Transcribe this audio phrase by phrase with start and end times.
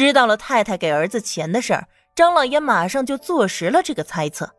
[0.00, 4.50] 知道了太太给儿子钱的事儿，张老爷马上就坐实了这个猜测。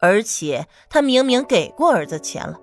[0.00, 2.58] 而且他明明给过儿子钱了，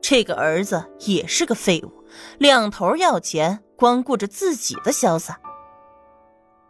[0.00, 1.90] 这个儿子也是个废物，
[2.38, 5.40] 两头要钱，光顾着自己的潇洒。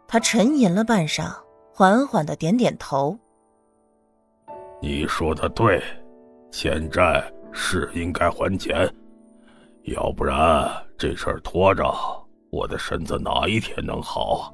[0.07, 1.31] 他沉吟了半晌，
[1.71, 3.19] 缓缓的点点头
[4.81, 5.79] ：“你说的对，
[6.51, 8.91] 欠债是应该还钱，
[9.83, 11.85] 要不然这事儿拖着，
[12.55, 14.53] 我的身子哪一天能好？”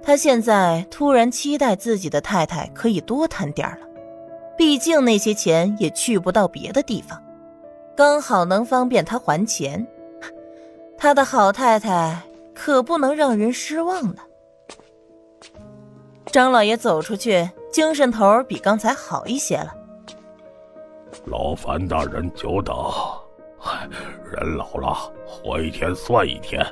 [0.00, 3.86] 他现在突然期待自己的太太可以多贪点了。
[4.56, 7.20] 毕竟那些钱也去不到别的地方，
[7.96, 9.86] 刚好能方便他还钱。
[10.96, 12.22] 他的好太太
[12.54, 14.22] 可不能让人失望呢。
[16.26, 19.74] 张老爷走出去，精神头比刚才好一些了。
[21.26, 22.74] 劳烦大人久等，
[24.32, 24.94] 人老了，
[25.26, 26.64] 活一天算一天。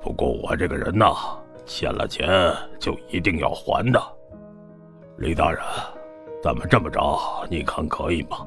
[0.00, 1.14] 不过我这个人呐，
[1.66, 2.28] 欠了钱
[2.78, 4.00] 就一定要还的。
[5.18, 5.60] 李大人。
[6.42, 7.00] 咱们这么着，
[7.50, 8.46] 你看可以吗？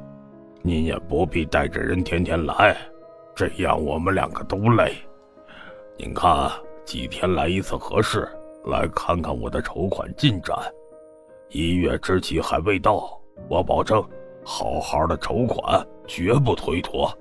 [0.64, 2.76] 您也不必带着人天天来，
[3.36, 4.96] 这样我们两个都累。
[5.96, 6.50] 您看
[6.84, 8.28] 几天来一次合适？
[8.66, 10.58] 来看看我的筹款进展。
[11.50, 14.04] 一月之期还未到，我保证
[14.44, 17.16] 好好的筹款，绝不推脱。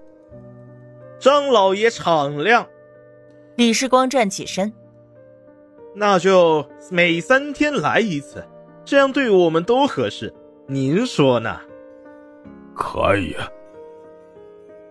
[1.23, 2.67] 张老爷敞亮。
[3.55, 4.73] 李世光站起身，
[5.95, 8.45] 那就每三天来一次，
[8.85, 10.35] 这样对我们都合适。
[10.67, 11.61] 您说呢？
[12.75, 13.37] 可以。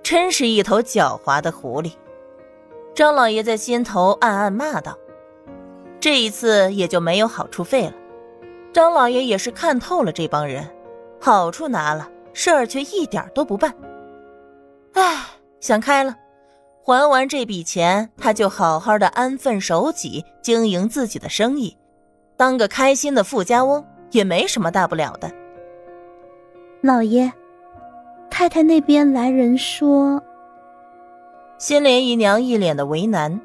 [0.01, 1.91] 真是一头狡猾的狐狸，
[2.95, 4.97] 张老爷在心头暗暗骂道
[5.99, 7.93] ：“这一次也就没有好处费了。”
[8.71, 10.65] 张老爷也是看透了这帮人，
[11.19, 13.75] 好处拿了，事儿却一点都不办。
[14.93, 15.25] 唉，
[15.59, 16.15] 想开了，
[16.83, 21.77] 还完这笔钱，他就好好的安分守己，经营自己的生意，
[22.35, 25.31] 当个开心的富家翁，也没什么大不了的。
[26.81, 27.31] 老爷，
[28.31, 30.21] 太太那边来人说，
[31.59, 33.39] 新莲姨娘一脸的为难。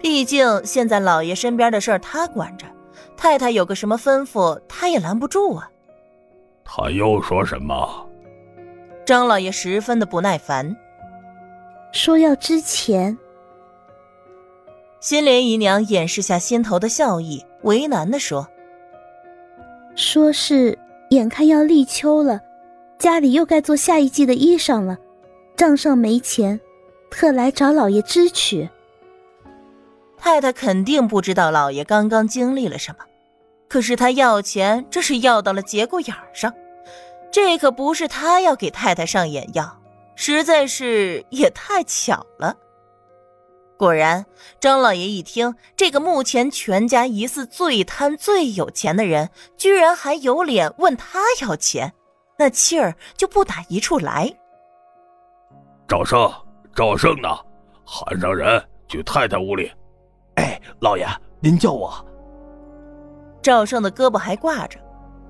[0.00, 2.64] 毕竟现在老爷身边的事儿她管着，
[3.16, 5.68] 太太有个什么吩咐，她也拦不住啊。
[6.64, 8.06] 他又说什么？
[9.04, 10.76] 张老爷十分的不耐烦，
[11.92, 13.16] 说要支钱。
[15.00, 18.48] 新莲姨娘掩饰下心头的笑意，为难的说
[19.94, 20.78] ：“说是
[21.10, 22.40] 眼看要立秋了。”
[22.98, 24.98] 家里又该做下一季的衣裳了，
[25.56, 26.60] 账上没钱，
[27.10, 28.68] 特来找老爷支取。
[30.16, 33.04] 太太肯定不知道老爷刚刚经历了什么，
[33.68, 36.52] 可是他要钱，这是要到了节骨眼上，
[37.30, 39.77] 这可不是他要给太太上眼药，
[40.20, 42.56] 实在是也太巧了。
[43.76, 44.26] 果然，
[44.58, 51.94] 张老爷一听，这个目前全家疑似最贪最有钱的人，居然还有脸问他要钱。
[52.36, 54.28] 那气儿就不打一处来。
[55.86, 56.28] 赵胜，
[56.74, 57.28] 赵胜呢？
[57.84, 59.70] 喊上人去太太屋里。
[60.34, 61.06] 哎，老爷，
[61.38, 61.94] 您叫我。
[63.40, 64.80] 赵胜的胳膊还挂着。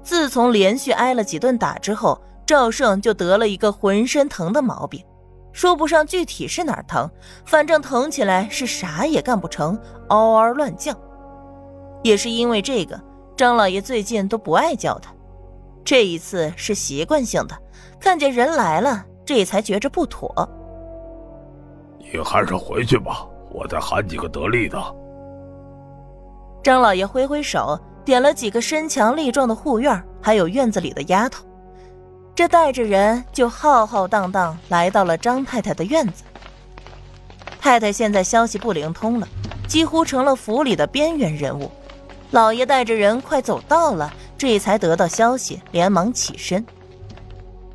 [0.02, 2.18] 自从连续挨了几顿打之后，
[2.48, 5.04] 赵胜就得了一个浑身疼的毛病，
[5.52, 7.06] 说不上具体是哪儿疼，
[7.44, 9.78] 反正疼起来是啥也干不成，
[10.08, 10.94] 嗷嗷乱叫。
[12.02, 12.98] 也是因为这个，
[13.36, 15.12] 张老爷最近都不爱叫他。
[15.84, 17.54] 这一次是习惯性的，
[18.00, 20.48] 看见人来了，这才觉着不妥。
[21.98, 24.82] 你还是回去吧，我再喊几个得力的。
[26.62, 31.44] 张老爷挥挥手，点了几个身强力壮的护院，还有院子里的丫头，
[32.38, 36.22] 这带着人就浩浩荡荡来到了张太太的院子。
[37.60, 39.26] 太太现在消息不灵通了，
[39.66, 41.68] 几乎成了府里的边缘人物。
[42.30, 44.12] 老爷带着人快走到了。
[44.38, 46.64] 这才得到消息，连忙起身。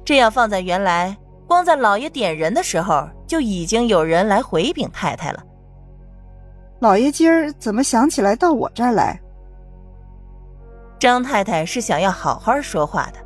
[0.06, 5.44] 这要放在原来，光在老爷点人的时候，就已经有人来回禀太太了。
[6.80, 9.20] 老爷今儿怎么想起来到我这儿来？
[10.98, 13.20] 张太太是想要好好说话的，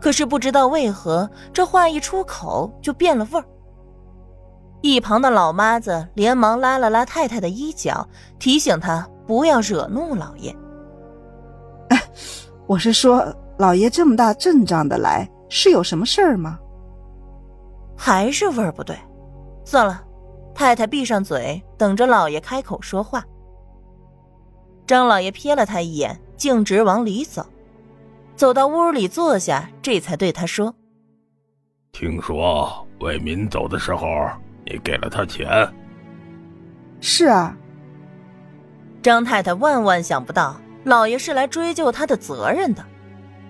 [0.00, 3.44] 可是不知道为何，这话一出口就变了味儿。
[4.80, 8.08] 一旁的老妈子连忙拉了拉太太的衣角，
[8.38, 10.54] 提醒她不要惹怒老爷。
[12.66, 16.58] 我是说，老爷这么大阵仗的来，是有什么事儿吗？
[17.96, 18.96] 还是味儿不对？
[19.64, 20.00] 算了，
[20.54, 23.24] 太太闭上嘴，等着老爷开口说话。
[24.86, 27.44] 张老爷瞥了他一眼，径直往里走，
[28.38, 30.72] 走到屋里坐下，这才对他说
[31.90, 34.06] ：“听说魏民走的时候，
[34.64, 35.68] 你给了他钱？”
[37.02, 37.56] 是啊。
[39.02, 42.84] 张太太万万想不到，老爷是来追究他的责任的，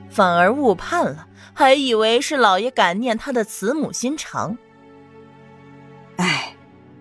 [0.08, 4.56] 反而误判了，还以为是老爷感念他的慈母心肠。
[6.16, 6.54] 哎，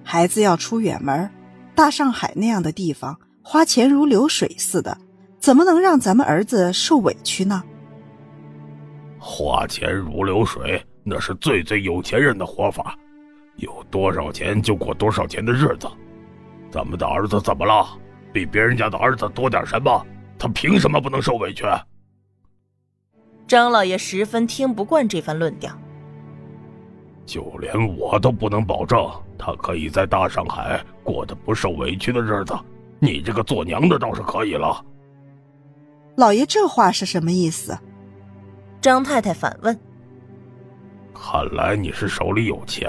[0.04, 1.32] 孩子要出远门，
[1.74, 4.98] 大上海那样的地方，花钱如流水似的，
[5.40, 7.64] 怎么能让咱们儿子受委屈呢？
[9.30, 12.98] 花钱如流水，那是最最有钱人的活法，
[13.58, 15.88] 有多少钱就过多少钱的日子。
[16.72, 17.86] 咱们的儿子怎么了？
[18.32, 20.02] 比别人家的儿子多点什么？
[20.40, 21.66] 他凭什么不能受委屈？
[23.46, 25.78] 张老爷十分听不惯这番论调。
[27.26, 32.58] 就连我都不能保证他可以在大上海过得不受委屈的日子，
[32.98, 34.82] 你这个做娘的倒是可以了。
[36.16, 37.78] 老爷这话是什么意思？
[38.88, 39.78] 张太太反问。
[41.14, 42.88] 看来你是手里有钱。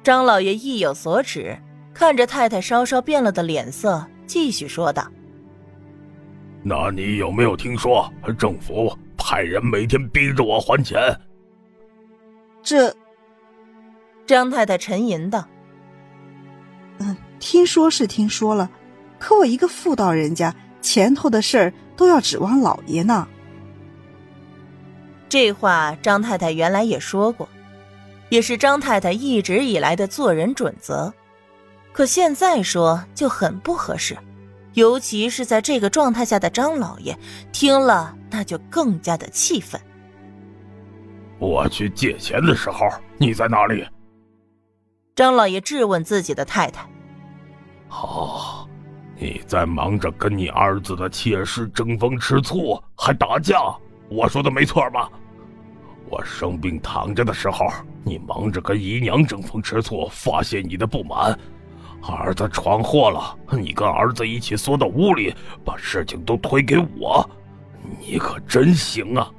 [0.00, 1.58] 张老爷意有所指，
[1.92, 5.04] 看着太太稍稍变了的脸色，继续说道
[6.62, 8.08] ：“那你有没有听说
[8.38, 10.96] 政府派人每天逼着我还钱？”
[12.62, 12.94] 这，
[14.24, 15.44] 张太太沉吟道
[17.00, 18.70] ：“嗯，听说是听说了，
[19.18, 23.26] 可我一个妇道人家，前头的事儿都要指望老爷呢。”
[25.30, 27.48] 这话张太太原来也说过，
[28.30, 31.12] 也是张太太一直以来的做人准则，
[31.92, 34.18] 可现在说就很不合适，
[34.72, 37.16] 尤其是在这个状态下的张老爷
[37.52, 39.80] 听了，那就更加的气愤。
[41.38, 43.86] 我去借钱的时候，你在哪里？
[45.14, 46.84] 张老爷质问自己的太太。
[47.88, 48.68] 哦，
[49.16, 53.56] 你在忙着跟你儿子的妾室争风吃醋，还打架。
[54.10, 55.08] 我说的没错吧？
[56.08, 57.66] 我生病躺着的时候，
[58.02, 61.38] 你忙着跟姨娘争风吃醋，发泄你的不满。
[62.02, 65.32] 儿子闯祸了，你跟儿子一起缩到屋里，
[65.64, 67.28] 把事情都推给我。
[68.00, 69.30] 你可真行啊！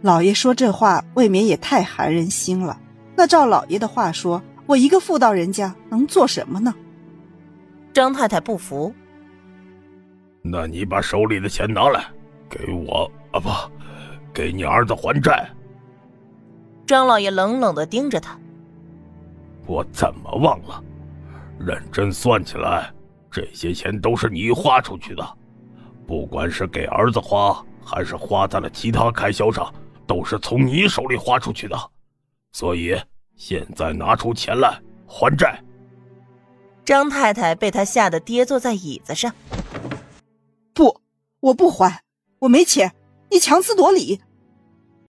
[0.00, 2.80] 老爷说这话未免也太寒人心了。
[3.16, 6.74] 那照老爷的话说，我一个妇道人家能做什么呢？
[7.92, 8.94] 张太太不服。
[10.40, 12.06] 那你把手里的钱拿来，
[12.48, 13.50] 给我啊不，
[14.32, 15.50] 给你儿子还债。
[16.86, 18.38] 张老爷冷冷的盯着他。
[19.66, 20.80] 我怎么忘了？
[21.58, 22.92] 认真算起来，
[23.32, 25.36] 这些钱都是你花出去的，
[26.06, 29.72] 不管是给儿子花，还是花在了其他开销上。
[30.06, 31.90] 都是从你手里花出去的，
[32.52, 32.94] 所以
[33.36, 35.58] 现在拿出钱来还债。
[36.84, 39.32] 张太太被他吓得跌坐在椅子上。
[40.74, 41.00] 不，
[41.40, 42.02] 我不还，
[42.38, 42.94] 我没钱，
[43.34, 44.20] 你强词夺理。